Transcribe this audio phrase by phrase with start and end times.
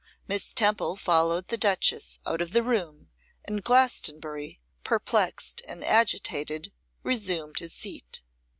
[0.27, 3.11] Miss Temple followed the duchess out of the room,
[3.45, 8.23] and Glastonbury, perplexed and agitated, resumed his seat.